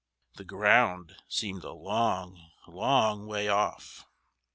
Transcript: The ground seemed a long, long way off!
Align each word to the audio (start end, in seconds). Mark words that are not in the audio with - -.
The 0.37 0.43
ground 0.43 1.15
seemed 1.27 1.63
a 1.63 1.73
long, 1.73 2.49
long 2.67 3.27
way 3.27 3.47
off! 3.47 4.07